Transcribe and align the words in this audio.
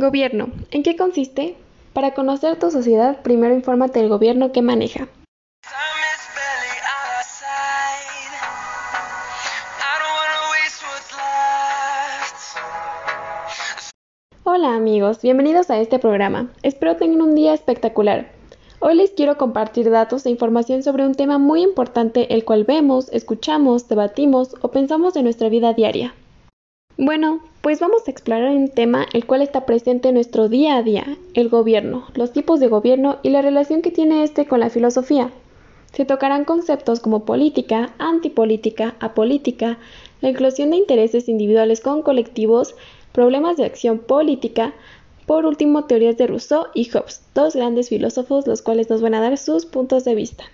Gobierno. 0.00 0.50
¿En 0.70 0.84
qué 0.84 0.94
consiste? 0.96 1.56
Para 1.92 2.14
conocer 2.14 2.56
tu 2.56 2.70
sociedad, 2.70 3.20
primero 3.22 3.52
infórmate 3.52 3.98
del 3.98 4.08
gobierno 4.08 4.52
que 4.52 4.62
maneja. 4.62 5.08
Hola 14.44 14.76
amigos, 14.76 15.20
bienvenidos 15.20 15.68
a 15.68 15.80
este 15.80 15.98
programa. 15.98 16.52
Espero 16.62 16.94
tengan 16.94 17.20
un 17.20 17.34
día 17.34 17.52
espectacular. 17.52 18.30
Hoy 18.78 18.94
les 18.94 19.10
quiero 19.10 19.36
compartir 19.36 19.90
datos 19.90 20.24
e 20.26 20.30
información 20.30 20.84
sobre 20.84 21.04
un 21.04 21.16
tema 21.16 21.38
muy 21.38 21.62
importante 21.62 22.32
el 22.32 22.44
cual 22.44 22.62
vemos, 22.62 23.08
escuchamos, 23.12 23.88
debatimos 23.88 24.54
o 24.62 24.70
pensamos 24.70 25.16
en 25.16 25.24
nuestra 25.24 25.48
vida 25.48 25.72
diaria. 25.72 26.14
Bueno, 27.00 27.38
pues 27.60 27.78
vamos 27.78 28.02
a 28.04 28.10
explorar 28.10 28.50
un 28.50 28.66
tema 28.66 29.06
el 29.12 29.24
cual 29.24 29.40
está 29.40 29.66
presente 29.66 30.08
en 30.08 30.16
nuestro 30.16 30.48
día 30.48 30.76
a 30.76 30.82
día, 30.82 31.16
el 31.32 31.48
gobierno, 31.48 32.08
los 32.14 32.32
tipos 32.32 32.58
de 32.58 32.66
gobierno 32.66 33.18
y 33.22 33.30
la 33.30 33.40
relación 33.40 33.82
que 33.82 33.92
tiene 33.92 34.24
este 34.24 34.46
con 34.46 34.58
la 34.58 34.68
filosofía. 34.68 35.30
Se 35.92 36.04
tocarán 36.04 36.44
conceptos 36.44 36.98
como 36.98 37.24
política, 37.24 37.94
antipolítica, 37.98 38.96
apolítica, 38.98 39.78
la 40.22 40.30
inclusión 40.30 40.70
de 40.70 40.78
intereses 40.78 41.28
individuales 41.28 41.80
con 41.80 42.02
colectivos, 42.02 42.74
problemas 43.12 43.56
de 43.56 43.66
acción 43.66 44.00
política, 44.00 44.74
por 45.24 45.46
último 45.46 45.84
teorías 45.84 46.16
de 46.16 46.26
Rousseau 46.26 46.64
y 46.74 46.90
Hobbes, 46.90 47.22
dos 47.32 47.54
grandes 47.54 47.90
filósofos 47.90 48.44
los 48.48 48.60
cuales 48.60 48.90
nos 48.90 49.02
van 49.02 49.14
a 49.14 49.20
dar 49.20 49.38
sus 49.38 49.66
puntos 49.66 50.04
de 50.04 50.16
vista. 50.16 50.46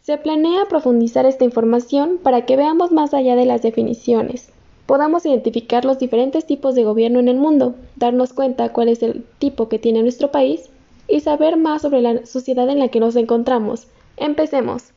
Se 0.00 0.16
planea 0.16 0.64
profundizar 0.64 1.26
esta 1.26 1.44
información 1.44 2.18
para 2.22 2.46
que 2.46 2.56
veamos 2.56 2.90
más 2.90 3.12
allá 3.12 3.36
de 3.36 3.44
las 3.44 3.60
definiciones, 3.60 4.50
podamos 4.88 5.26
identificar 5.26 5.84
los 5.84 5.98
diferentes 5.98 6.46
tipos 6.46 6.74
de 6.74 6.82
gobierno 6.82 7.20
en 7.20 7.28
el 7.28 7.36
mundo, 7.36 7.74
darnos 7.96 8.32
cuenta 8.32 8.72
cuál 8.72 8.88
es 8.88 9.02
el 9.02 9.22
tipo 9.38 9.68
que 9.68 9.78
tiene 9.78 10.00
nuestro 10.00 10.30
país 10.30 10.70
y 11.06 11.20
saber 11.20 11.58
más 11.58 11.82
sobre 11.82 12.00
la 12.00 12.24
sociedad 12.24 12.66
en 12.70 12.78
la 12.78 12.88
que 12.88 12.98
nos 12.98 13.14
encontramos. 13.14 13.86
Empecemos. 14.16 14.94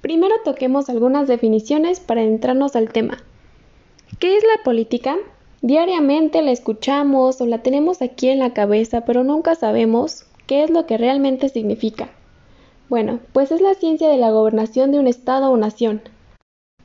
Primero 0.00 0.34
toquemos 0.44 0.88
algunas 0.88 1.28
definiciones 1.28 2.00
para 2.00 2.22
entrarnos 2.22 2.74
al 2.74 2.90
tema. 2.90 3.18
¿Qué 4.18 4.36
es 4.36 4.42
la 4.42 4.64
política? 4.64 5.16
Diariamente 5.60 6.40
la 6.42 6.52
escuchamos 6.52 7.40
o 7.40 7.46
la 7.46 7.62
tenemos 7.62 8.00
aquí 8.00 8.28
en 8.28 8.38
la 8.38 8.54
cabeza, 8.54 9.00
pero 9.04 9.24
nunca 9.24 9.56
sabemos 9.56 10.24
qué 10.46 10.62
es 10.62 10.70
lo 10.70 10.86
que 10.86 10.98
realmente 10.98 11.48
significa. 11.48 12.10
Bueno, 12.88 13.20
pues 13.32 13.50
es 13.50 13.60
la 13.60 13.74
ciencia 13.74 14.08
de 14.08 14.18
la 14.18 14.30
gobernación 14.30 14.92
de 14.92 15.00
un 15.00 15.08
Estado 15.08 15.50
o 15.50 15.56
nación. 15.56 16.00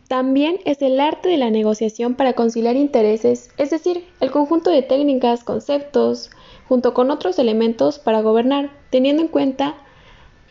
También 0.07 0.57
es 0.65 0.81
el 0.81 0.99
arte 0.99 1.29
de 1.29 1.37
la 1.37 1.49
negociación 1.49 2.15
para 2.15 2.33
conciliar 2.33 2.75
intereses, 2.75 3.49
es 3.57 3.69
decir, 3.69 4.03
el 4.19 4.31
conjunto 4.31 4.69
de 4.69 4.81
técnicas, 4.81 5.43
conceptos, 5.43 6.29
junto 6.67 6.93
con 6.93 7.09
otros 7.09 7.39
elementos 7.39 7.99
para 7.99 8.21
gobernar, 8.21 8.71
teniendo 8.89 9.21
en 9.21 9.27
cuenta 9.27 9.75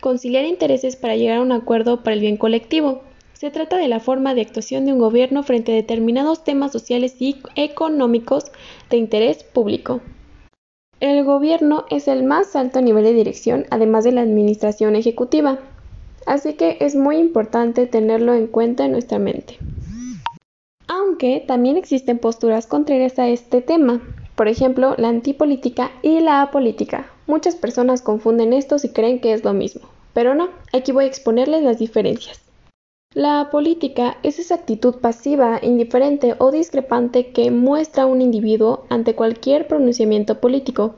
conciliar 0.01 0.45
intereses 0.45 0.97
para 0.97 1.17
llegar 1.17 1.39
a 1.39 1.43
un 1.43 1.53
acuerdo 1.53 2.03
para 2.03 2.15
el 2.15 2.21
bien 2.21 2.37
colectivo. 2.37 3.03
Se 3.43 3.51
trata 3.51 3.77
de 3.77 3.89
la 3.89 3.99
forma 3.99 4.37
de 4.37 4.41
actuación 4.41 4.85
de 4.85 4.93
un 4.93 5.01
gobierno 5.01 5.43
frente 5.43 5.73
a 5.73 5.75
determinados 5.75 6.45
temas 6.45 6.71
sociales 6.71 7.17
y 7.19 7.43
económicos 7.57 8.53
de 8.89 8.99
interés 8.99 9.43
público. 9.43 10.01
El 11.01 11.25
gobierno 11.25 11.85
es 11.91 12.07
el 12.07 12.23
más 12.23 12.55
alto 12.55 12.81
nivel 12.81 13.03
de 13.03 13.15
dirección, 13.15 13.67
además 13.71 14.05
de 14.05 14.13
la 14.13 14.21
administración 14.21 14.95
ejecutiva, 14.95 15.59
así 16.25 16.55
que 16.55 16.77
es 16.79 16.95
muy 16.95 17.17
importante 17.17 17.89
tenerlo 17.89 18.33
en 18.33 18.47
cuenta 18.47 18.85
en 18.85 18.93
nuestra 18.93 19.19
mente. 19.19 19.59
Aunque 20.87 21.43
también 21.45 21.77
existen 21.77 22.21
posturas 22.21 22.69
contrarias 22.69 23.19
a 23.19 23.27
este 23.27 23.61
tema, 23.61 24.03
por 24.37 24.47
ejemplo, 24.47 24.95
la 24.99 25.09
antipolítica 25.09 25.91
y 26.03 26.21
la 26.21 26.43
apolítica. 26.43 27.11
Muchas 27.27 27.57
personas 27.57 28.03
confunden 28.03 28.53
estos 28.53 28.85
y 28.85 28.91
creen 28.91 29.21
que 29.21 29.33
es 29.33 29.43
lo 29.43 29.53
mismo, 29.53 29.89
pero 30.13 30.37
no, 30.37 30.49
aquí 30.73 30.93
voy 30.93 31.07
a 31.07 31.09
exponerles 31.09 31.65
las 31.65 31.81
diferencias. 31.81 32.52
La 33.15 33.51
política 33.51 34.17
es 34.23 34.39
esa 34.39 34.55
actitud 34.55 34.95
pasiva, 34.95 35.61
indiferente 35.61 36.35
o 36.39 36.51
discrepante 36.51 37.27
que 37.27 37.51
muestra 37.51 38.07
un 38.07 38.23
individuo 38.23 38.87
ante 38.89 39.15
cualquier 39.15 39.67
pronunciamiento 39.67 40.41
político. 40.41 40.95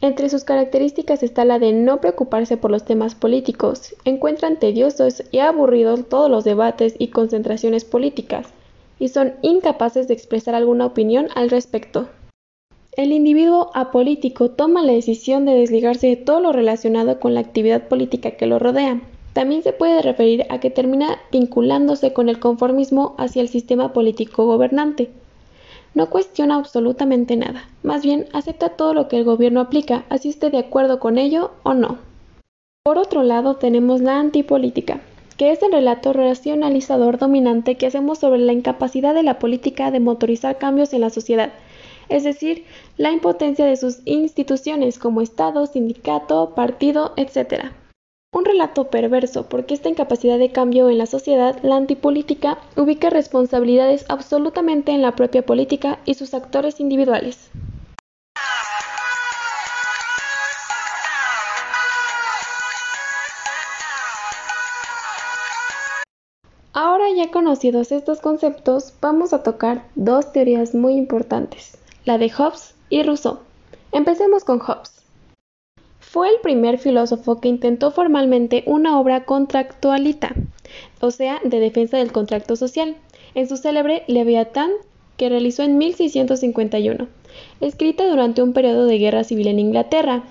Entre 0.00 0.30
sus 0.30 0.44
características 0.44 1.22
está 1.22 1.44
la 1.44 1.58
de 1.58 1.74
no 1.74 2.00
preocuparse 2.00 2.56
por 2.56 2.70
los 2.70 2.86
temas 2.86 3.14
políticos, 3.14 3.94
encuentran 4.06 4.58
tediosos 4.58 5.24
y 5.30 5.40
aburridos 5.40 6.08
todos 6.08 6.30
los 6.30 6.42
debates 6.44 6.94
y 6.98 7.08
concentraciones 7.08 7.84
políticas, 7.84 8.46
y 8.98 9.08
son 9.08 9.34
incapaces 9.42 10.08
de 10.08 10.14
expresar 10.14 10.54
alguna 10.54 10.86
opinión 10.86 11.28
al 11.34 11.50
respecto. 11.50 12.08
El 12.96 13.12
individuo 13.12 13.70
apolítico 13.74 14.52
toma 14.52 14.82
la 14.82 14.94
decisión 14.94 15.44
de 15.44 15.52
desligarse 15.52 16.06
de 16.06 16.16
todo 16.16 16.40
lo 16.40 16.52
relacionado 16.52 17.20
con 17.20 17.34
la 17.34 17.40
actividad 17.40 17.88
política 17.88 18.30
que 18.30 18.46
lo 18.46 18.58
rodea, 18.58 19.02
también 19.32 19.62
se 19.62 19.72
puede 19.72 20.02
referir 20.02 20.46
a 20.50 20.60
que 20.60 20.70
termina 20.70 21.18
vinculándose 21.30 22.12
con 22.12 22.28
el 22.28 22.40
conformismo 22.40 23.14
hacia 23.18 23.42
el 23.42 23.48
sistema 23.48 23.92
político 23.92 24.46
gobernante. 24.46 25.10
No 25.94 26.10
cuestiona 26.10 26.56
absolutamente 26.56 27.36
nada, 27.36 27.68
más 27.82 28.02
bien 28.02 28.26
acepta 28.32 28.70
todo 28.70 28.94
lo 28.94 29.08
que 29.08 29.18
el 29.18 29.24
gobierno 29.24 29.60
aplica, 29.60 30.04
así 30.08 30.28
esté 30.28 30.50
de 30.50 30.58
acuerdo 30.58 31.00
con 31.00 31.18
ello 31.18 31.52
o 31.62 31.74
no. 31.74 31.98
Por 32.84 32.98
otro 32.98 33.22
lado 33.22 33.56
tenemos 33.56 34.00
la 34.00 34.18
antipolítica, 34.18 35.00
que 35.36 35.52
es 35.52 35.62
el 35.62 35.72
relato 35.72 36.12
racionalizador 36.12 37.18
dominante 37.18 37.76
que 37.76 37.86
hacemos 37.86 38.18
sobre 38.18 38.40
la 38.40 38.52
incapacidad 38.52 39.14
de 39.14 39.22
la 39.22 39.38
política 39.38 39.90
de 39.90 40.00
motorizar 40.00 40.58
cambios 40.58 40.92
en 40.92 41.02
la 41.02 41.10
sociedad, 41.10 41.52
es 42.08 42.24
decir, 42.24 42.64
la 42.96 43.12
impotencia 43.12 43.64
de 43.66 43.76
sus 43.76 44.00
instituciones 44.04 44.98
como 44.98 45.20
Estado, 45.20 45.66
sindicato, 45.66 46.54
partido, 46.54 47.12
etc. 47.16 47.72
Un 48.30 48.44
relato 48.44 48.90
perverso, 48.90 49.48
porque 49.48 49.72
esta 49.72 49.88
incapacidad 49.88 50.38
de 50.38 50.52
cambio 50.52 50.90
en 50.90 50.98
la 50.98 51.06
sociedad, 51.06 51.58
la 51.62 51.76
antipolítica, 51.76 52.58
ubica 52.76 53.08
responsabilidades 53.08 54.04
absolutamente 54.10 54.92
en 54.92 55.00
la 55.00 55.16
propia 55.16 55.46
política 55.46 55.98
y 56.04 56.12
sus 56.12 56.34
actores 56.34 56.78
individuales. 56.78 57.50
Ahora 66.74 67.06
ya 67.16 67.30
conocidos 67.30 67.92
estos 67.92 68.20
conceptos, 68.20 68.92
vamos 69.00 69.32
a 69.32 69.42
tocar 69.42 69.86
dos 69.94 70.32
teorías 70.32 70.74
muy 70.74 70.96
importantes, 70.96 71.78
la 72.04 72.18
de 72.18 72.28
Hobbes 72.28 72.74
y 72.90 73.02
Rousseau. 73.02 73.38
Empecemos 73.90 74.44
con 74.44 74.58
Hobbes. 74.60 75.07
Fue 76.10 76.30
el 76.30 76.40
primer 76.40 76.78
filósofo 76.78 77.38
que 77.38 77.48
intentó 77.48 77.90
formalmente 77.90 78.62
una 78.64 78.98
obra 78.98 79.26
contractualita, 79.26 80.34
o 81.02 81.10
sea, 81.10 81.38
de 81.44 81.60
defensa 81.60 81.98
del 81.98 82.12
contrato 82.12 82.56
social, 82.56 82.96
en 83.34 83.46
su 83.46 83.58
célebre 83.58 84.04
Leviatán, 84.06 84.70
que 85.18 85.28
realizó 85.28 85.64
en 85.64 85.76
1651, 85.76 87.08
escrita 87.60 88.08
durante 88.08 88.42
un 88.42 88.54
periodo 88.54 88.86
de 88.86 88.96
guerra 88.96 89.22
civil 89.22 89.48
en 89.48 89.58
Inglaterra. 89.58 90.22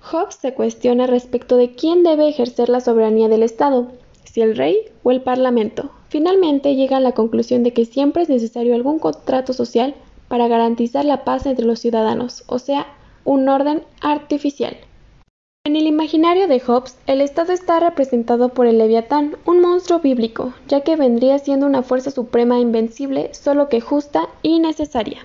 Hobbes 0.00 0.36
se 0.36 0.54
cuestiona 0.54 1.06
respecto 1.06 1.58
de 1.58 1.74
quién 1.74 2.02
debe 2.02 2.26
ejercer 2.26 2.70
la 2.70 2.80
soberanía 2.80 3.28
del 3.28 3.42
Estado, 3.42 3.88
si 4.24 4.40
el 4.40 4.56
rey 4.56 4.78
o 5.02 5.10
el 5.10 5.20
parlamento. 5.20 5.90
Finalmente 6.08 6.74
llega 6.74 6.96
a 6.96 7.00
la 7.00 7.12
conclusión 7.12 7.64
de 7.64 7.74
que 7.74 7.84
siempre 7.84 8.22
es 8.22 8.30
necesario 8.30 8.74
algún 8.74 8.98
contrato 8.98 9.52
social 9.52 9.94
para 10.28 10.48
garantizar 10.48 11.04
la 11.04 11.22
paz 11.22 11.44
entre 11.44 11.66
los 11.66 11.80
ciudadanos, 11.80 12.44
o 12.46 12.58
sea, 12.58 12.86
un 13.24 13.48
orden 13.48 13.82
artificial. 14.00 14.76
En 15.66 15.76
el 15.76 15.86
imaginario 15.86 16.46
de 16.46 16.60
Hobbes, 16.60 16.98
el 17.06 17.22
Estado 17.22 17.52
está 17.52 17.80
representado 17.80 18.50
por 18.50 18.66
el 18.66 18.76
Leviatán, 18.76 19.36
un 19.46 19.62
monstruo 19.62 20.00
bíblico, 20.00 20.52
ya 20.68 20.82
que 20.82 20.94
vendría 20.94 21.38
siendo 21.38 21.64
una 21.64 21.82
fuerza 21.82 22.10
suprema 22.10 22.58
invencible, 22.60 23.32
solo 23.32 23.70
que 23.70 23.80
justa 23.80 24.28
y 24.42 24.58
necesaria. 24.58 25.24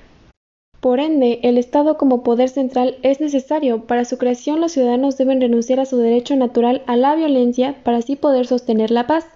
Por 0.80 1.02
ende, 1.02 1.42
el 1.44 1.58
Estado 1.58 1.98
como 1.98 2.24
poder 2.24 2.48
central 2.48 3.00
es 3.04 3.20
necesario. 3.20 3.86
Para 3.86 4.06
su 4.06 4.18
creación 4.18 4.62
los 4.62 4.72
ciudadanos 4.72 5.18
deben 5.18 5.42
renunciar 5.42 5.82
a 5.82 5.86
su 5.86 5.98
derecho 5.98 6.38
natural 6.38 6.84
a 6.88 6.96
la 6.96 7.16
violencia 7.16 7.76
para 7.84 7.98
así 7.98 8.16
poder 8.16 8.48
sostener 8.48 8.92
la 8.92 9.08
paz. 9.08 9.28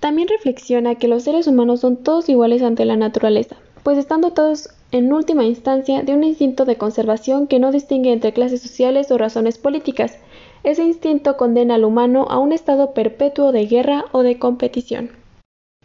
También 0.00 0.28
reflexiona 0.28 0.94
que 0.94 1.08
los 1.08 1.24
seres 1.24 1.46
humanos 1.46 1.80
son 1.80 2.02
todos 2.02 2.30
iguales 2.30 2.62
ante 2.62 2.86
la 2.86 2.96
naturaleza, 2.96 3.56
pues 3.86 3.98
están 3.98 4.20
dotados 4.20 4.70
en 4.90 5.12
última 5.12 5.44
instancia, 5.44 6.02
de 6.02 6.12
un 6.12 6.24
instinto 6.24 6.64
de 6.64 6.74
conservación 6.74 7.46
que 7.46 7.60
no 7.60 7.70
distingue 7.70 8.12
entre 8.12 8.32
clases 8.32 8.60
sociales 8.60 9.12
o 9.12 9.16
razones 9.16 9.58
políticas. 9.58 10.18
Ese 10.64 10.82
instinto 10.82 11.36
condena 11.36 11.76
al 11.76 11.84
humano 11.84 12.26
a 12.28 12.40
un 12.40 12.50
estado 12.50 12.94
perpetuo 12.94 13.52
de 13.52 13.64
guerra 13.66 14.06
o 14.10 14.24
de 14.24 14.40
competición. 14.40 15.12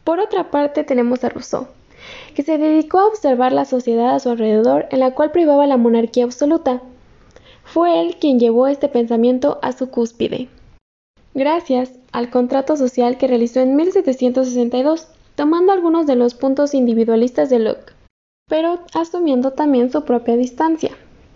Por 0.03 0.19
otra 0.19 0.49
parte 0.49 0.83
tenemos 0.83 1.23
a 1.23 1.29
Rousseau, 1.29 1.67
que 2.33 2.41
se 2.41 2.57
dedicó 2.57 2.97
a 2.97 3.05
observar 3.05 3.53
la 3.53 3.65
sociedad 3.65 4.15
a 4.15 4.19
su 4.19 4.31
alrededor 4.31 4.87
en 4.89 4.99
la 4.99 5.13
cual 5.13 5.29
privaba 5.29 5.67
la 5.67 5.77
monarquía 5.77 6.23
absoluta. 6.23 6.81
Fue 7.63 8.01
él 8.01 8.15
quien 8.19 8.39
llevó 8.39 8.65
este 8.65 8.87
pensamiento 8.87 9.59
a 9.61 9.73
su 9.73 9.91
cúspide. 9.91 10.49
Gracias 11.35 11.91
al 12.11 12.31
contrato 12.31 12.77
social 12.77 13.19
que 13.19 13.27
realizó 13.27 13.59
en 13.59 13.75
1762, 13.75 15.07
tomando 15.41 15.71
algunos 15.71 16.05
de 16.05 16.15
los 16.15 16.35
puntos 16.35 16.75
individualistas 16.75 17.49
de 17.49 17.57
Locke, 17.57 17.93
pero 18.47 18.81
asumiendo 18.93 19.53
también 19.53 19.91
su 19.91 20.05
propia 20.05 20.37
distancia. 20.37 20.91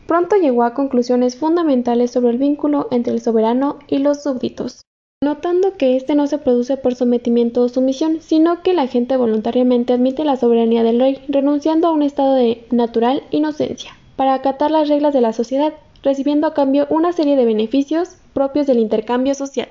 Pronto 0.05 0.35
llegó 0.35 0.61
a 0.61 0.75
conclusiones 0.75 1.37
fundamentales 1.37 2.11
sobre 2.11 2.29
el 2.29 2.37
vínculo 2.37 2.87
entre 2.91 3.13
el 3.13 3.19
soberano 3.19 3.79
y 3.87 3.97
los 3.97 4.21
súbditos, 4.21 4.81
notando 5.23 5.73
que 5.75 5.95
éste 5.95 6.13
no 6.13 6.27
se 6.27 6.37
produce 6.37 6.77
por 6.77 6.93
sometimiento 6.93 7.63
o 7.63 7.67
sumisión, 7.67 8.21
sino 8.21 8.61
que 8.61 8.75
la 8.75 8.85
gente 8.85 9.17
voluntariamente 9.17 9.93
admite 9.93 10.23
la 10.23 10.37
soberanía 10.37 10.83
del 10.83 10.99
rey, 10.99 11.23
renunciando 11.27 11.87
a 11.87 11.91
un 11.91 12.03
estado 12.03 12.35
de 12.35 12.67
natural 12.69 13.23
inocencia, 13.31 13.97
para 14.17 14.35
acatar 14.35 14.69
las 14.69 14.87
reglas 14.87 15.15
de 15.15 15.21
la 15.21 15.33
sociedad, 15.33 15.73
recibiendo 16.03 16.45
a 16.45 16.53
cambio 16.53 16.85
una 16.91 17.11
serie 17.11 17.35
de 17.37 17.45
beneficios 17.45 18.17
propios 18.33 18.67
del 18.67 18.77
intercambio 18.77 19.33
social. 19.33 19.69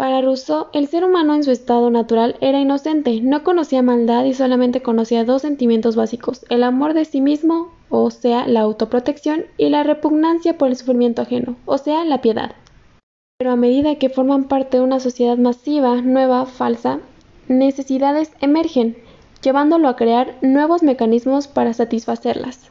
Para 0.00 0.22
Rousseau, 0.22 0.68
el 0.72 0.88
ser 0.88 1.04
humano 1.04 1.34
en 1.34 1.44
su 1.44 1.50
estado 1.50 1.90
natural 1.90 2.36
era 2.40 2.58
inocente, 2.58 3.20
no 3.20 3.44
conocía 3.44 3.82
maldad 3.82 4.24
y 4.24 4.32
solamente 4.32 4.80
conocía 4.80 5.26
dos 5.26 5.42
sentimientos 5.42 5.94
básicos, 5.94 6.46
el 6.48 6.64
amor 6.64 6.94
de 6.94 7.04
sí 7.04 7.20
mismo, 7.20 7.74
o 7.90 8.10
sea, 8.10 8.48
la 8.48 8.62
autoprotección, 8.62 9.44
y 9.58 9.68
la 9.68 9.82
repugnancia 9.82 10.56
por 10.56 10.68
el 10.68 10.76
sufrimiento 10.76 11.20
ajeno, 11.20 11.56
o 11.66 11.76
sea, 11.76 12.02
la 12.06 12.22
piedad. 12.22 12.52
Pero 13.38 13.50
a 13.50 13.56
medida 13.56 13.96
que 13.96 14.08
forman 14.08 14.44
parte 14.44 14.78
de 14.78 14.84
una 14.84 15.00
sociedad 15.00 15.36
masiva, 15.36 16.00
nueva, 16.00 16.46
falsa, 16.46 17.00
necesidades 17.48 18.32
emergen, 18.40 18.96
llevándolo 19.42 19.86
a 19.86 19.96
crear 19.96 20.38
nuevos 20.40 20.82
mecanismos 20.82 21.46
para 21.46 21.74
satisfacerlas. 21.74 22.70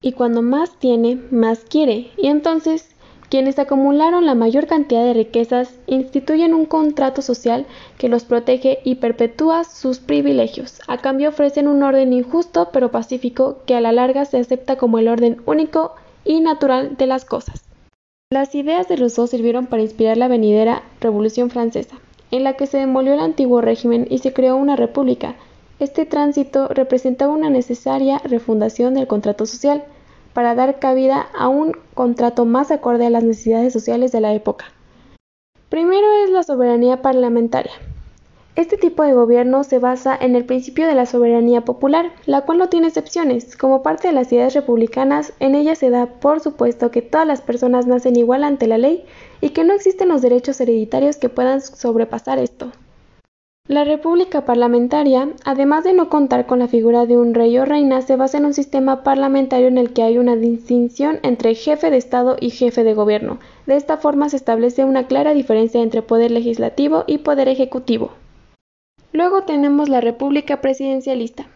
Y 0.00 0.12
cuando 0.12 0.40
más 0.40 0.78
tiene, 0.78 1.18
más 1.32 1.64
quiere, 1.64 2.12
y 2.16 2.28
entonces 2.28 2.93
quienes 3.28 3.58
acumularon 3.58 4.26
la 4.26 4.34
mayor 4.34 4.66
cantidad 4.66 5.04
de 5.04 5.14
riquezas 5.14 5.74
instituyen 5.86 6.54
un 6.54 6.66
contrato 6.66 7.22
social 7.22 7.66
que 7.98 8.08
los 8.08 8.24
protege 8.24 8.78
y 8.84 8.96
perpetúa 8.96 9.64
sus 9.64 9.98
privilegios. 9.98 10.80
A 10.88 10.98
cambio 10.98 11.30
ofrecen 11.30 11.68
un 11.68 11.82
orden 11.82 12.12
injusto 12.12 12.68
pero 12.72 12.90
pacífico 12.90 13.58
que 13.66 13.74
a 13.74 13.80
la 13.80 13.92
larga 13.92 14.24
se 14.24 14.38
acepta 14.38 14.76
como 14.76 14.98
el 14.98 15.08
orden 15.08 15.42
único 15.46 15.94
y 16.24 16.40
natural 16.40 16.96
de 16.96 17.06
las 17.06 17.24
cosas. 17.24 17.64
Las 18.30 18.54
ideas 18.54 18.88
de 18.88 18.96
Rousseau 18.96 19.26
sirvieron 19.26 19.66
para 19.66 19.82
inspirar 19.82 20.16
la 20.16 20.28
venidera 20.28 20.82
Revolución 21.00 21.50
Francesa, 21.50 21.96
en 22.30 22.42
la 22.42 22.54
que 22.54 22.66
se 22.66 22.78
demolió 22.78 23.14
el 23.14 23.20
antiguo 23.20 23.60
régimen 23.60 24.06
y 24.10 24.18
se 24.18 24.32
creó 24.32 24.56
una 24.56 24.76
república. 24.76 25.36
Este 25.78 26.06
tránsito 26.06 26.68
representaba 26.68 27.32
una 27.32 27.50
necesaria 27.50 28.18
refundación 28.24 28.94
del 28.94 29.06
contrato 29.06 29.46
social, 29.46 29.84
para 30.34 30.54
dar 30.54 30.78
cabida 30.78 31.28
a 31.38 31.48
un 31.48 31.72
contrato 31.94 32.44
más 32.44 32.70
acorde 32.70 33.06
a 33.06 33.10
las 33.10 33.24
necesidades 33.24 33.72
sociales 33.72 34.12
de 34.12 34.20
la 34.20 34.34
época. 34.34 34.66
Primero 35.70 36.06
es 36.24 36.30
la 36.30 36.42
soberanía 36.42 37.00
parlamentaria. 37.00 37.72
Este 38.56 38.76
tipo 38.76 39.02
de 39.02 39.14
gobierno 39.14 39.64
se 39.64 39.80
basa 39.80 40.16
en 40.20 40.36
el 40.36 40.44
principio 40.44 40.86
de 40.86 40.94
la 40.94 41.06
soberanía 41.06 41.64
popular, 41.64 42.12
la 42.24 42.42
cual 42.42 42.58
no 42.58 42.68
tiene 42.68 42.86
excepciones. 42.86 43.56
Como 43.56 43.82
parte 43.82 44.06
de 44.06 44.14
las 44.14 44.30
ideas 44.32 44.54
republicanas, 44.54 45.32
en 45.40 45.56
ella 45.56 45.74
se 45.74 45.90
da 45.90 46.06
por 46.06 46.38
supuesto 46.38 46.92
que 46.92 47.02
todas 47.02 47.26
las 47.26 47.40
personas 47.40 47.88
nacen 47.88 48.14
igual 48.14 48.44
ante 48.44 48.68
la 48.68 48.78
ley 48.78 49.04
y 49.40 49.50
que 49.50 49.64
no 49.64 49.72
existen 49.72 50.08
los 50.08 50.22
derechos 50.22 50.60
hereditarios 50.60 51.16
que 51.16 51.28
puedan 51.28 51.60
sobrepasar 51.60 52.38
esto. 52.38 52.70
La 53.66 53.84
república 53.84 54.44
parlamentaria, 54.44 55.30
además 55.46 55.84
de 55.84 55.94
no 55.94 56.10
contar 56.10 56.44
con 56.44 56.58
la 56.58 56.68
figura 56.68 57.06
de 57.06 57.16
un 57.16 57.32
rey 57.32 57.56
o 57.56 57.64
reina, 57.64 58.02
se 58.02 58.14
basa 58.14 58.36
en 58.36 58.44
un 58.44 58.52
sistema 58.52 59.02
parlamentario 59.02 59.68
en 59.68 59.78
el 59.78 59.94
que 59.94 60.02
hay 60.02 60.18
una 60.18 60.36
distinción 60.36 61.18
entre 61.22 61.54
jefe 61.54 61.88
de 61.88 61.96
Estado 61.96 62.36
y 62.38 62.50
jefe 62.50 62.84
de 62.84 62.92
gobierno. 62.92 63.38
De 63.64 63.76
esta 63.76 63.96
forma 63.96 64.28
se 64.28 64.36
establece 64.36 64.84
una 64.84 65.06
clara 65.06 65.32
diferencia 65.32 65.80
entre 65.80 66.02
poder 66.02 66.30
legislativo 66.30 67.04
y 67.06 67.18
poder 67.18 67.48
ejecutivo. 67.48 68.10
Luego 69.12 69.44
tenemos 69.44 69.88
la 69.88 70.02
república 70.02 70.60
presidencialista. 70.60 71.46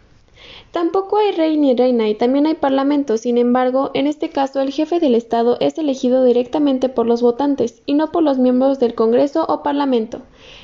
Tampoco 0.71 1.17
hay 1.17 1.33
rey 1.33 1.57
ni 1.57 1.75
reina 1.75 2.09
y 2.09 2.15
también 2.15 2.47
hay 2.47 2.55
parlamento, 2.55 3.17
sin 3.17 3.39
embargo, 3.39 3.91
en 3.95 4.07
este 4.07 4.29
caso 4.29 4.61
el 4.61 4.73
jefe 4.73 5.01
del 5.01 5.15
Estado 5.15 5.57
es 5.61 5.79
elegido 5.79 6.25
directamente 6.25 6.89
por 6.89 7.07
los 7.07 7.23
votantes 7.23 7.83
y 7.87 7.95
no 7.95 8.13
por 8.13 8.23
los 8.23 8.39
miembros 8.39 8.79
del 8.79 8.95
Congreso 8.95 9.45
o 9.49 9.63
Parlamento, 9.63 10.21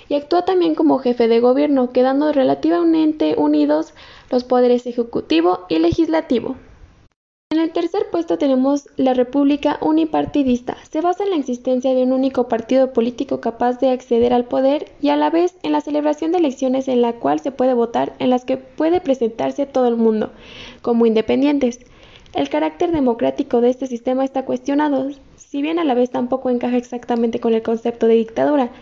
y 0.09 0.15
actúa 0.15 0.45
también 0.45 0.75
como 0.75 0.99
jefe 0.99 1.27
de 1.29 1.41
gobierno, 1.41 1.91
quedando 1.91 2.33
relativamente 2.33 3.35
unidos 3.37 3.95
los 4.31 4.45
poderes 4.45 4.87
ejecutivo 4.87 5.61
y 5.69 5.79
legislativo. 5.79 6.57
En 7.55 7.61
el 7.61 7.71
tercer 7.71 8.07
puesto 8.11 8.37
tenemos 8.37 8.89
la 8.97 9.15
República 9.15 9.79
unipartidista. 9.81 10.77
Se 10.91 11.01
basa 11.01 11.23
en 11.23 11.31
la 11.31 11.37
existencia 11.37 11.95
de 11.95 12.03
un 12.03 12.11
único 12.11 12.49
partido 12.49 12.93
político 12.93 13.41
capaz 13.41 13.79
de 13.79 13.91
acceder 13.91 14.33
al 14.33 14.47
poder 14.47 14.91
y 15.01 15.11
a 15.11 15.17
la 15.17 15.31
vez 15.31 15.55
en 15.63 15.71
la 15.71 15.81
celebración 15.81 16.33
de 16.33 16.39
elecciones 16.39 16.89
en 16.89 17.01
la 17.01 17.13
cual 17.13 17.39
se 17.39 17.53
puede 17.53 17.73
votar, 17.73 18.13
en 18.19 18.31
las 18.31 18.45
que 18.45 18.57
puede 18.57 19.01
presentarse 19.01 19.67
todo 19.67 19.87
el 19.87 19.95
mundo, 19.95 20.33
como 20.83 21.07
independientes. 21.07 21.79
El 22.33 22.49
carácter 22.49 22.91
democrático 22.91 23.61
de 23.61 23.71
este 23.71 23.87
sistema 23.87 24.25
está 24.25 24.45
cuestionado, 24.45 25.11
si 25.37 25.63
bien 25.63 25.79
a 25.79 25.85
la 25.85 25.95
vez 25.95 26.11
tampoco 26.11 26.51
encaja 26.51 26.77
exactamente 26.77 27.39
con 27.39 27.55
el 27.55 27.63
concepto 27.63 28.09
de 28.09 28.15
dictadura, 28.15 28.73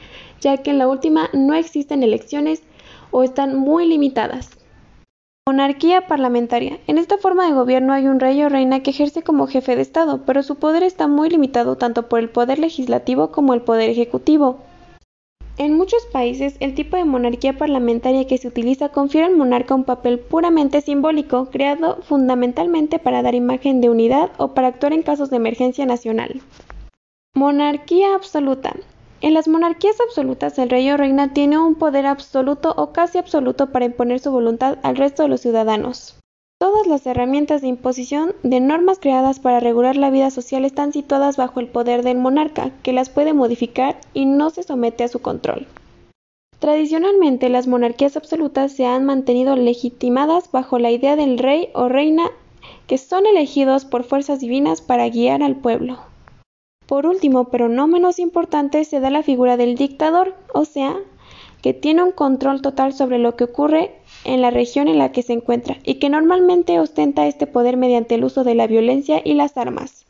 ya 0.40 0.56
que 0.56 0.70
en 0.70 0.78
la 0.78 0.88
última 0.88 1.28
no 1.34 1.52
existen 1.52 2.02
elecciones 2.02 2.62
o 3.10 3.22
están 3.22 3.54
muy 3.54 3.86
limitadas. 3.86 4.61
Monarquía 5.52 6.06
parlamentaria. 6.06 6.78
En 6.86 6.96
esta 6.96 7.18
forma 7.18 7.44
de 7.44 7.52
gobierno 7.52 7.92
hay 7.92 8.06
un 8.06 8.20
rey 8.20 8.42
o 8.42 8.48
reina 8.48 8.82
que 8.82 8.88
ejerce 8.88 9.22
como 9.22 9.46
jefe 9.46 9.76
de 9.76 9.82
Estado, 9.82 10.22
pero 10.24 10.42
su 10.42 10.54
poder 10.54 10.82
está 10.82 11.08
muy 11.08 11.28
limitado 11.28 11.76
tanto 11.76 12.08
por 12.08 12.20
el 12.20 12.30
poder 12.30 12.58
legislativo 12.58 13.32
como 13.32 13.52
el 13.52 13.60
poder 13.60 13.90
ejecutivo. 13.90 14.60
En 15.58 15.76
muchos 15.76 16.06
países, 16.06 16.56
el 16.60 16.74
tipo 16.74 16.96
de 16.96 17.04
monarquía 17.04 17.58
parlamentaria 17.58 18.26
que 18.26 18.38
se 18.38 18.48
utiliza 18.48 18.88
confiere 18.88 19.26
al 19.26 19.36
monarca 19.36 19.74
un 19.74 19.84
papel 19.84 20.20
puramente 20.20 20.80
simbólico, 20.80 21.50
creado 21.50 21.98
fundamentalmente 22.00 22.98
para 22.98 23.20
dar 23.20 23.34
imagen 23.34 23.82
de 23.82 23.90
unidad 23.90 24.30
o 24.38 24.54
para 24.54 24.68
actuar 24.68 24.94
en 24.94 25.02
casos 25.02 25.28
de 25.28 25.36
emergencia 25.36 25.84
nacional. 25.84 26.40
Monarquía 27.34 28.14
absoluta. 28.14 28.74
En 29.22 29.34
las 29.34 29.46
monarquías 29.46 30.00
absolutas 30.00 30.58
el 30.58 30.68
rey 30.68 30.90
o 30.90 30.96
reina 30.96 31.32
tiene 31.32 31.56
un 31.56 31.76
poder 31.76 32.06
absoluto 32.06 32.74
o 32.76 32.92
casi 32.92 33.18
absoluto 33.18 33.70
para 33.70 33.84
imponer 33.84 34.18
su 34.18 34.32
voluntad 34.32 34.78
al 34.82 34.96
resto 34.96 35.22
de 35.22 35.28
los 35.28 35.40
ciudadanos. 35.40 36.16
Todas 36.58 36.88
las 36.88 37.06
herramientas 37.06 37.60
de 37.62 37.68
imposición 37.68 38.34
de 38.42 38.58
normas 38.58 38.98
creadas 38.98 39.38
para 39.38 39.60
regular 39.60 39.96
la 39.96 40.10
vida 40.10 40.32
social 40.32 40.64
están 40.64 40.92
situadas 40.92 41.36
bajo 41.36 41.60
el 41.60 41.68
poder 41.68 42.02
del 42.02 42.18
monarca, 42.18 42.72
que 42.82 42.92
las 42.92 43.10
puede 43.10 43.32
modificar 43.32 43.96
y 44.12 44.26
no 44.26 44.50
se 44.50 44.64
somete 44.64 45.04
a 45.04 45.08
su 45.08 45.20
control. 45.20 45.68
Tradicionalmente 46.58 47.48
las 47.48 47.68
monarquías 47.68 48.16
absolutas 48.16 48.72
se 48.72 48.86
han 48.86 49.04
mantenido 49.04 49.54
legitimadas 49.54 50.50
bajo 50.50 50.80
la 50.80 50.90
idea 50.90 51.14
del 51.14 51.38
rey 51.38 51.68
o 51.74 51.88
reina 51.88 52.24
que 52.88 52.98
son 52.98 53.26
elegidos 53.26 53.84
por 53.84 54.02
fuerzas 54.02 54.40
divinas 54.40 54.80
para 54.80 55.08
guiar 55.08 55.44
al 55.44 55.54
pueblo. 55.54 56.11
Por 56.86 57.06
último, 57.06 57.44
pero 57.44 57.68
no 57.68 57.86
menos 57.86 58.18
importante, 58.18 58.84
se 58.84 59.00
da 59.00 59.10
la 59.10 59.22
figura 59.22 59.56
del 59.56 59.76
dictador, 59.76 60.34
o 60.52 60.64
sea, 60.64 60.96
que 61.62 61.72
tiene 61.72 62.02
un 62.02 62.12
control 62.12 62.60
total 62.60 62.92
sobre 62.92 63.18
lo 63.18 63.36
que 63.36 63.44
ocurre 63.44 63.94
en 64.24 64.42
la 64.42 64.50
región 64.50 64.88
en 64.88 64.98
la 64.98 65.12
que 65.12 65.22
se 65.22 65.32
encuentra 65.32 65.78
y 65.84 65.94
que 65.94 66.08
normalmente 66.08 66.78
ostenta 66.80 67.26
este 67.26 67.46
poder 67.46 67.76
mediante 67.76 68.16
el 68.16 68.24
uso 68.24 68.44
de 68.44 68.54
la 68.54 68.66
violencia 68.66 69.22
y 69.24 69.34
las 69.34 69.56
armas. 69.56 70.04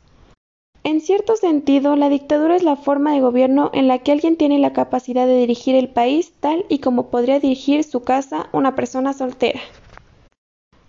En 0.83 0.99
cierto 0.99 1.37
sentido, 1.37 1.95
la 1.95 2.09
dictadura 2.09 2.57
es 2.57 2.63
la 2.63 2.75
forma 2.75 3.13
de 3.13 3.21
gobierno 3.21 3.71
en 3.73 3.87
la 3.87 3.99
que 3.99 4.11
alguien 4.11 4.35
tiene 4.35 4.59
la 4.59 4.73
capacidad 4.73 5.25
de 5.25 5.37
dirigir 5.37 5.75
el 5.75 5.87
país 5.87 6.33
tal 6.41 6.65
y 6.67 6.79
como 6.79 7.07
podría 7.07 7.39
dirigir 7.39 7.85
su 7.85 8.01
casa 8.01 8.49
una 8.51 8.75
persona 8.75 9.13
soltera. 9.13 9.61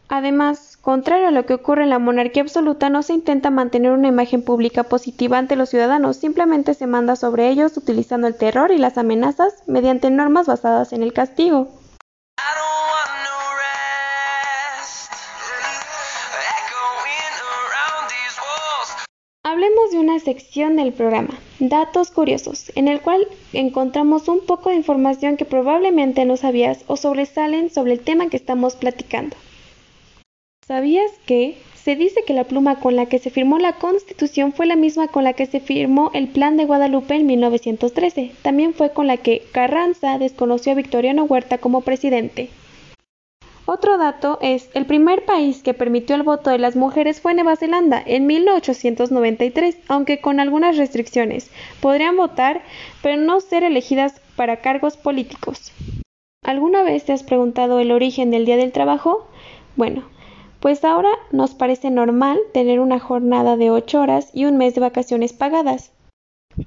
Además, 0.09 0.77
contrario 0.77 1.29
a 1.29 1.31
lo 1.31 1.47
que 1.47 1.55
ocurre 1.55 1.85
en 1.85 1.91
la 1.91 1.99
monarquía 1.99 2.43
absoluta, 2.43 2.91
no 2.91 3.03
se 3.03 3.15
intenta 3.15 3.51
mantener 3.51 3.91
una 3.93 4.09
imagen 4.09 4.43
pública 4.43 4.85
positiva 4.85 5.39
ante 5.39 5.57
los 5.57 5.71
ciudadanos, 5.71 6.19
simplemente 6.19 6.75
se 6.75 6.87
manda 6.87 7.17
sobre 7.17 7.49
ellos 7.49 7.77
utilizando 7.77 8.27
el 8.27 8.37
terror 8.37 8.71
y 8.71 8.79
las 8.79 8.99
amenazas 8.99 9.63
mediante 9.67 10.11
normas 10.11 10.47
basadas 10.47 10.93
en 10.93 11.03
el 11.03 11.15
castigo. 11.15 11.69
Hablemos 19.43 19.91
de 19.93 19.99
una 19.99 20.19
sección 20.19 20.77
del 20.77 20.93
programa, 20.93 21.35
Datos 21.61 22.11
Curiosos, 22.11 22.73
en 22.75 22.89
el 22.89 23.01
cual 23.01 23.27
encontramos 23.53 24.29
un 24.29 24.45
poco 24.45 24.69
de 24.69 24.77
información 24.77 25.37
que 25.37 25.45
probablemente 25.45 26.25
no 26.25 26.37
sabías 26.37 26.85
o 26.89 26.97
sobresalen 26.97 27.71
sobre 27.71 27.93
el 27.93 28.01
tema 28.01 28.29
que 28.29 28.37
estamos 28.37 28.75
platicando. 28.75 29.37
¿Sabías 30.67 31.13
que? 31.27 31.59
Se 31.75 31.95
dice 31.95 32.23
que 32.27 32.33
la 32.33 32.45
pluma 32.45 32.81
con 32.81 32.97
la 32.97 33.05
que 33.05 33.19
se 33.19 33.29
firmó 33.29 33.59
la 33.59 33.75
Constitución 33.75 34.55
fue 34.55 34.65
la 34.65 34.77
misma 34.77 35.09
con 35.09 35.23
la 35.23 35.35
que 35.35 35.45
se 35.45 35.61
firmó 35.61 36.11
el 36.15 36.29
Plan 36.29 36.57
de 36.57 36.65
Guadalupe 36.65 37.15
en 37.15 37.27
1913. 37.27 38.33
También 38.41 38.73
fue 38.73 38.91
con 38.91 39.07
la 39.07 39.19
que 39.19 39.43
Carranza 39.53 40.17
desconoció 40.17 40.73
a 40.73 40.77
Victoriano 40.77 41.25
Huerta 41.25 41.59
como 41.59 41.83
presidente. 41.83 42.49
Otro 43.67 43.99
dato 43.99 44.39
es, 44.41 44.71
el 44.73 44.87
primer 44.87 45.27
país 45.27 45.63
que 45.63 45.75
permitió 45.75 46.17
el 46.17 46.23
voto 46.23 46.49
de 46.49 46.59
las 46.59 46.77
mujeres 46.77 47.21
fue 47.21 47.35
Nueva 47.35 47.57
Zelanda 47.57 48.03
en 48.07 48.25
1893, 48.27 49.77
aunque 49.89 50.23
con 50.23 50.41
algunas 50.41 50.79
restricciones. 50.79 51.51
Podrían 51.81 52.17
votar, 52.17 52.63
pero 53.03 53.19
no 53.19 53.41
ser 53.41 53.65
elegidas 53.65 54.19
para 54.35 54.63
cargos 54.63 54.97
políticos. 54.97 55.73
¿Alguna 56.43 56.83
vez 56.83 57.05
te 57.05 57.13
has 57.13 57.23
preguntado 57.23 57.81
el 57.81 57.93
origen 57.93 58.31
del 58.31 58.47
Día 58.47 58.57
del 58.57 58.73
Trabajo? 58.73 59.29
Bueno, 59.77 60.05
pues 60.65 60.83
ahora 60.83 61.11
nos 61.31 61.55
parece 61.55 61.91
normal 61.91 62.41
tener 62.55 62.81
una 62.81 62.99
jornada 62.99 63.59
de 63.59 63.71
8 63.71 64.01
horas 64.01 64.31
y 64.33 64.47
un 64.47 64.57
mes 64.57 64.75
de 64.75 64.81
vacaciones 64.81 65.35
pagadas. 65.35 65.93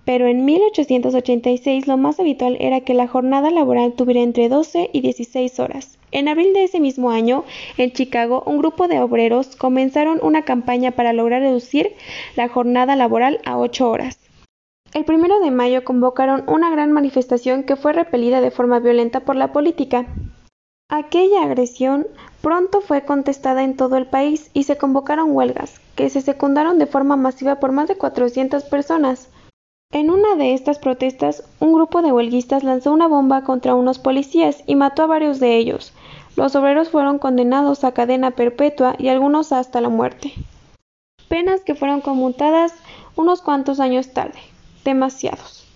Pero 0.05 0.27
en 0.27 0.45
1886 0.45 1.87
lo 1.87 1.97
más 1.97 2.19
habitual 2.19 2.57
era 2.59 2.81
que 2.81 2.93
la 2.93 3.07
jornada 3.07 3.49
laboral 3.49 3.93
tuviera 3.93 4.21
entre 4.21 4.49
12 4.49 4.91
y 4.93 5.01
16 5.01 5.59
horas. 5.59 5.97
En 6.11 6.27
abril 6.27 6.53
de 6.53 6.65
ese 6.65 6.79
mismo 6.79 7.09
año, 7.09 7.43
en 7.79 7.91
Chicago, 7.91 8.43
un 8.45 8.59
grupo 8.59 8.87
de 8.87 8.99
obreros 8.99 9.55
comenzaron 9.55 10.19
una 10.21 10.45
campaña 10.45 10.91
para 10.91 11.11
lograr 11.11 11.41
reducir 11.41 11.95
la 12.35 12.49
jornada 12.49 12.95
laboral 12.95 13.39
a 13.45 13.57
8 13.57 13.89
horas. 13.89 14.19
El 14.93 15.05
primero 15.05 15.39
de 15.39 15.49
mayo 15.49 15.83
convocaron 15.83 16.43
una 16.47 16.69
gran 16.69 16.91
manifestación 16.91 17.63
que 17.63 17.75
fue 17.75 17.93
repelida 17.93 18.41
de 18.41 18.51
forma 18.51 18.79
violenta 18.79 19.21
por 19.21 19.35
la 19.35 19.51
política. 19.51 20.05
Aquella 20.89 21.43
agresión 21.43 22.07
pronto 22.41 22.79
fue 22.79 23.03
contestada 23.03 23.63
en 23.63 23.75
todo 23.75 23.97
el 23.97 24.05
país 24.05 24.49
y 24.53 24.63
se 24.63 24.77
convocaron 24.77 25.35
huelgas, 25.35 25.81
que 25.95 26.09
se 26.09 26.21
secundaron 26.21 26.79
de 26.79 26.85
forma 26.85 27.17
masiva 27.17 27.59
por 27.59 27.73
más 27.73 27.89
de 27.89 27.97
400 27.97 28.63
personas. 28.63 29.27
En 29.91 30.09
una 30.09 30.35
de 30.35 30.53
estas 30.53 30.79
protestas, 30.79 31.43
un 31.59 31.73
grupo 31.73 32.01
de 32.01 32.13
huelguistas 32.13 32.63
lanzó 32.63 32.93
una 32.93 33.07
bomba 33.07 33.43
contra 33.43 33.75
unos 33.75 33.99
policías 33.99 34.63
y 34.65 34.75
mató 34.75 35.03
a 35.03 35.07
varios 35.07 35.41
de 35.41 35.57
ellos. 35.57 35.91
Los 36.37 36.55
obreros 36.55 36.87
fueron 36.87 37.19
condenados 37.19 37.83
a 37.83 37.91
cadena 37.91 38.31
perpetua 38.31 38.95
y 38.97 39.09
algunos 39.09 39.51
hasta 39.51 39.81
la 39.81 39.89
muerte. 39.89 40.33
Penas 41.27 41.61
que 41.65 41.75
fueron 41.75 41.99
conmutadas 41.99 42.73
unos 43.17 43.41
cuantos 43.41 43.81
años 43.81 44.13
tarde. 44.13 44.39
Demasiados. 44.85 45.66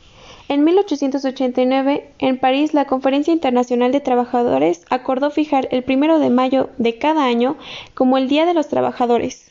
En 0.51 0.65
1889, 0.65 2.09
en 2.19 2.37
París, 2.37 2.73
la 2.73 2.83
Conferencia 2.83 3.31
Internacional 3.31 3.93
de 3.93 4.01
Trabajadores 4.01 4.83
acordó 4.89 5.31
fijar 5.31 5.69
el 5.71 5.81
primero 5.81 6.19
de 6.19 6.29
mayo 6.29 6.71
de 6.77 6.97
cada 6.97 7.23
año 7.23 7.55
como 7.93 8.17
el 8.17 8.27
Día 8.27 8.45
de 8.45 8.53
los 8.53 8.67
Trabajadores. 8.67 9.49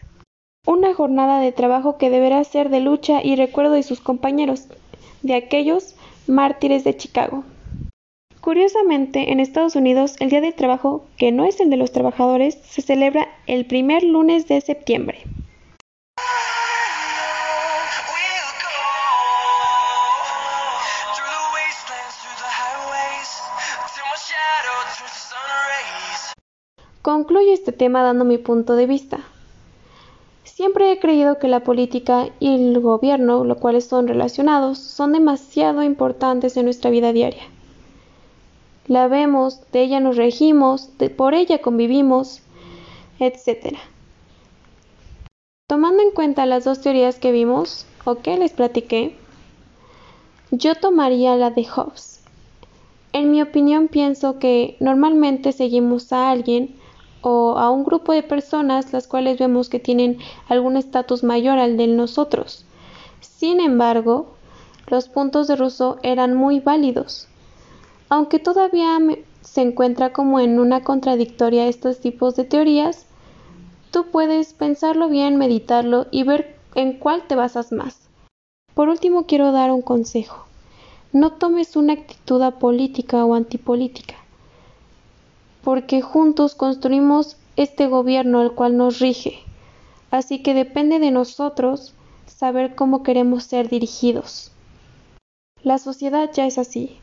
Una 0.67 0.93
jornada 0.93 1.41
de 1.41 1.53
trabajo 1.53 1.97
que 1.97 2.11
deberá 2.11 2.45
ser 2.45 2.69
de 2.69 2.81
lucha 2.81 3.25
y 3.25 3.35
recuerdo 3.35 3.73
de 3.73 3.83
sus 3.83 4.03
compañeros, 4.03 4.67
de 5.23 5.37
aquellos 5.37 5.95
mártires 6.27 6.85
de 6.85 6.95
Chicago. 6.95 7.45
Curiosamente, 8.43 9.33
en 9.33 9.41
Estados 9.41 9.77
Unidos, 9.77 10.17
el 10.21 10.29
Día 10.29 10.43
del 10.43 10.53
Trabajo, 10.53 11.07
que 11.17 11.33
no 11.33 11.47
es 11.47 11.61
el 11.61 11.71
de 11.71 11.79
los 11.79 11.93
trabajadores, 11.93 12.59
se 12.63 12.83
celebra 12.83 13.27
el 13.47 13.65
primer 13.65 14.03
lunes 14.03 14.49
de 14.49 14.61
septiembre. 14.61 15.21
Concluyo 27.31 27.53
este 27.53 27.71
tema 27.71 28.03
dando 28.03 28.25
mi 28.25 28.39
punto 28.39 28.75
de 28.75 28.87
vista. 28.87 29.21
Siempre 30.43 30.91
he 30.91 30.99
creído 30.99 31.39
que 31.39 31.47
la 31.47 31.63
política 31.63 32.29
y 32.41 32.57
el 32.57 32.81
gobierno, 32.81 33.45
lo 33.45 33.55
cuales 33.55 33.85
son 33.85 34.09
relacionados, 34.09 34.79
son 34.79 35.13
demasiado 35.13 35.85
importantes 35.85 36.57
en 36.57 36.65
nuestra 36.65 36.91
vida 36.91 37.13
diaria. 37.13 37.45
La 38.89 39.07
vemos, 39.07 39.61
de 39.71 39.83
ella 39.83 40.01
nos 40.01 40.17
regimos, 40.17 40.91
por 41.17 41.35
ella 41.35 41.63
convivimos, 41.63 42.43
etc. 43.21 43.77
Tomando 45.69 46.03
en 46.03 46.11
cuenta 46.11 46.47
las 46.47 46.65
dos 46.65 46.81
teorías 46.81 47.21
que 47.21 47.31
vimos 47.31 47.87
o 48.05 48.17
que 48.17 48.39
les 48.39 48.51
platiqué, 48.51 49.15
yo 50.51 50.75
tomaría 50.75 51.37
la 51.37 51.51
de 51.51 51.65
Hobbes. 51.65 52.25
En 53.13 53.31
mi 53.31 53.41
opinión 53.41 53.87
pienso 53.87 54.41
que 54.41 54.77
normalmente 54.81 55.53
seguimos 55.53 56.13
a 56.13 56.33
alguien 56.33 56.80
o 57.23 57.59
a 57.59 57.71
un 57.71 57.85
grupo 57.85 58.13
de 58.13 58.23
personas 58.23 58.93
las 58.93 59.07
cuales 59.07 59.39
vemos 59.39 59.69
que 59.69 59.79
tienen 59.79 60.19
algún 60.49 60.77
estatus 60.77 61.23
mayor 61.23 61.59
al 61.59 61.77
de 61.77 61.87
nosotros. 61.87 62.65
Sin 63.21 63.61
embargo, 63.61 64.29
los 64.87 65.09
puntos 65.09 65.49
de 65.49 65.57
Rousseau 65.57 65.97
eran 66.03 66.35
muy 66.35 66.61
válidos. 66.61 67.29
Aunque 68.09 68.39
todavía 68.39 68.99
se 69.43 69.63
encuentra 69.63 70.13
como 70.13 70.41
en 70.41 70.59
una 70.59 70.83
contradictoria 70.83 71.69
estos 71.69 72.01
tipos 72.01 72.37
de 72.37 72.45
teorías, 72.45 73.07
tú 73.91 74.07
puedes 74.11 74.53
pensarlo 74.53 75.09
bien, 75.09 75.37
meditarlo 75.37 76.07
y 76.11 76.25
ver 76.25 76.57
en 76.75 76.99
cuál 76.99 77.27
te 77.27 77.35
basas 77.35 77.73
más. 77.73 78.09
Por 78.75 78.89
último, 78.89 79.27
quiero 79.27 79.53
dar 79.53 79.71
un 79.71 79.83
consejo. 79.83 80.47
No 81.13 81.33
tomes 81.33 81.77
una 81.77 81.95
actitud 81.95 82.41
apolítica 82.43 83.25
o 83.25 83.35
antipolítica 83.35 84.20
porque 85.63 86.01
juntos 86.01 86.55
construimos 86.55 87.37
este 87.57 87.87
gobierno 87.87 88.43
el 88.43 88.53
cual 88.53 88.77
nos 88.77 88.99
rige. 88.99 89.41
Así 90.11 90.43
que 90.43 90.55
depende 90.55 90.99
de 90.99 91.11
nosotros 91.11 91.95
saber 92.27 92.75
cómo 92.75 93.03
queremos 93.03 93.45
ser 93.45 93.69
dirigidos. 93.69 94.53
La 95.63 95.79
sociedad 95.79 96.31
ya 96.33 96.47
es 96.47 96.59
así. 96.59 96.97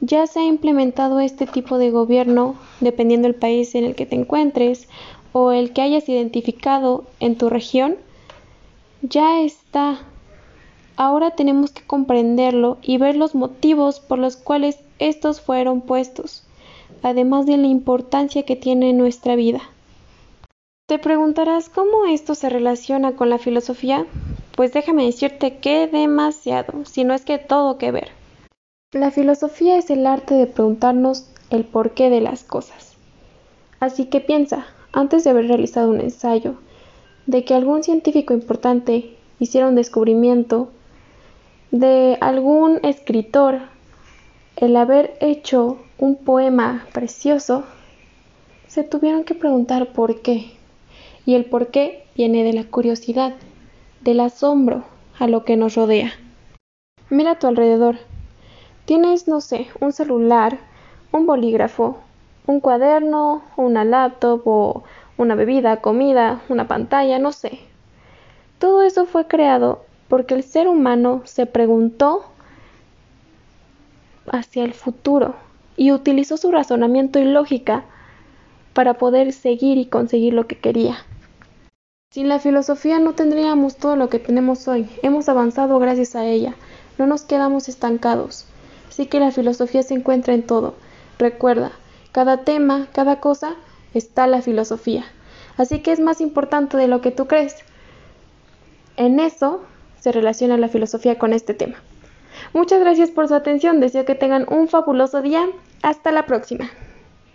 Ya 0.00 0.26
se 0.26 0.40
ha 0.40 0.44
implementado 0.44 1.20
este 1.20 1.46
tipo 1.46 1.78
de 1.78 1.90
gobierno 1.90 2.56
dependiendo 2.80 3.26
del 3.26 3.34
país 3.34 3.74
en 3.74 3.84
el 3.84 3.94
que 3.94 4.06
te 4.06 4.16
encuentres 4.16 4.88
o 5.32 5.52
el 5.52 5.72
que 5.72 5.82
hayas 5.82 6.08
identificado 6.08 7.04
en 7.20 7.36
tu 7.36 7.48
región. 7.48 7.96
Ya 9.02 9.40
está. 9.40 9.98
Ahora 10.96 11.30
tenemos 11.30 11.70
que 11.70 11.86
comprenderlo 11.86 12.78
y 12.82 12.98
ver 12.98 13.16
los 13.16 13.34
motivos 13.34 14.00
por 14.00 14.18
los 14.18 14.36
cuales 14.36 14.80
estos 14.98 15.40
fueron 15.40 15.80
puestos 15.80 16.44
además 17.02 17.46
de 17.46 17.56
la 17.56 17.66
importancia 17.66 18.44
que 18.44 18.56
tiene 18.56 18.90
en 18.90 18.98
nuestra 18.98 19.36
vida. 19.36 19.60
Te 20.86 20.98
preguntarás 20.98 21.68
cómo 21.68 22.06
esto 22.06 22.34
se 22.34 22.50
relaciona 22.50 23.12
con 23.12 23.30
la 23.30 23.38
filosofía. 23.38 24.06
Pues 24.56 24.72
déjame 24.72 25.06
decirte 25.06 25.58
que 25.58 25.86
demasiado, 25.86 26.84
si 26.84 27.04
no 27.04 27.14
es 27.14 27.24
que 27.24 27.38
todo 27.38 27.78
que 27.78 27.92
ver. 27.92 28.08
La 28.92 29.12
filosofía 29.12 29.78
es 29.78 29.88
el 29.88 30.04
arte 30.04 30.34
de 30.34 30.48
preguntarnos 30.48 31.30
el 31.50 31.64
porqué 31.64 32.10
de 32.10 32.20
las 32.20 32.42
cosas. 32.42 32.96
Así 33.78 34.06
que 34.06 34.20
piensa, 34.20 34.66
antes 34.92 35.22
de 35.22 35.30
haber 35.30 35.46
realizado 35.46 35.90
un 35.90 36.00
ensayo, 36.00 36.56
de 37.26 37.44
que 37.44 37.54
algún 37.54 37.84
científico 37.84 38.34
importante 38.34 39.16
hiciera 39.38 39.68
un 39.68 39.76
descubrimiento, 39.76 40.70
de 41.70 42.18
algún 42.20 42.80
escritor, 42.82 43.60
el 44.60 44.76
haber 44.76 45.16
hecho 45.20 45.78
un 45.96 46.16
poema 46.16 46.86
precioso, 46.92 47.64
se 48.66 48.84
tuvieron 48.84 49.24
que 49.24 49.34
preguntar 49.34 49.94
por 49.94 50.20
qué. 50.20 50.52
Y 51.24 51.34
el 51.34 51.46
por 51.46 51.68
qué 51.68 52.04
viene 52.14 52.44
de 52.44 52.52
la 52.52 52.64
curiosidad, 52.64 53.32
del 54.02 54.20
asombro 54.20 54.84
a 55.18 55.28
lo 55.28 55.44
que 55.44 55.56
nos 55.56 55.76
rodea. 55.76 56.12
Mira 57.08 57.32
a 57.32 57.38
tu 57.38 57.46
alrededor. 57.46 57.96
Tienes, 58.84 59.28
no 59.28 59.40
sé, 59.40 59.68
un 59.80 59.92
celular, 59.92 60.58
un 61.10 61.24
bolígrafo, 61.24 61.96
un 62.46 62.60
cuaderno, 62.60 63.42
una 63.56 63.86
laptop 63.86 64.42
o 64.44 64.84
una 65.16 65.36
bebida, 65.36 65.80
comida, 65.80 66.42
una 66.50 66.68
pantalla, 66.68 67.18
no 67.18 67.32
sé. 67.32 67.60
Todo 68.58 68.82
eso 68.82 69.06
fue 69.06 69.26
creado 69.26 69.84
porque 70.08 70.34
el 70.34 70.42
ser 70.42 70.68
humano 70.68 71.22
se 71.24 71.46
preguntó 71.46 72.26
hacia 74.30 74.64
el 74.64 74.74
futuro, 74.74 75.34
y 75.76 75.92
utilizó 75.92 76.36
su 76.36 76.50
razonamiento 76.50 77.18
y 77.18 77.24
lógica 77.24 77.84
para 78.72 78.94
poder 78.94 79.32
seguir 79.32 79.78
y 79.78 79.86
conseguir 79.86 80.32
lo 80.34 80.46
que 80.46 80.58
quería. 80.58 80.98
Sin 82.12 82.28
la 82.28 82.40
filosofía 82.40 82.98
no 82.98 83.12
tendríamos 83.12 83.76
todo 83.76 83.94
lo 83.94 84.08
que 84.08 84.18
tenemos 84.18 84.66
hoy. 84.66 84.88
Hemos 85.02 85.28
avanzado 85.28 85.78
gracias 85.78 86.16
a 86.16 86.24
ella. 86.24 86.54
No 86.98 87.06
nos 87.06 87.22
quedamos 87.22 87.68
estancados. 87.68 88.46
Así 88.88 89.06
que 89.06 89.20
la 89.20 89.30
filosofía 89.30 89.84
se 89.84 89.94
encuentra 89.94 90.34
en 90.34 90.44
todo. 90.44 90.74
Recuerda, 91.18 91.70
cada 92.10 92.38
tema, 92.38 92.88
cada 92.92 93.20
cosa, 93.20 93.54
está 93.94 94.26
la 94.26 94.42
filosofía. 94.42 95.04
Así 95.56 95.82
que 95.82 95.92
es 95.92 96.00
más 96.00 96.20
importante 96.20 96.76
de 96.76 96.88
lo 96.88 97.00
que 97.00 97.12
tú 97.12 97.26
crees. 97.26 97.54
En 98.96 99.20
eso 99.20 99.62
se 100.00 100.10
relaciona 100.10 100.56
la 100.56 100.68
filosofía 100.68 101.18
con 101.18 101.32
este 101.32 101.54
tema. 101.54 101.76
Muchas 102.52 102.80
gracias 102.80 103.10
por 103.10 103.28
su 103.28 103.34
atención. 103.34 103.80
Deseo 103.80 104.04
que 104.04 104.14
tengan 104.14 104.46
un 104.48 104.68
fabuloso 104.68 105.22
día 105.22 105.46
hasta 105.82 106.12
la 106.12 106.26
próxima. 106.26 106.70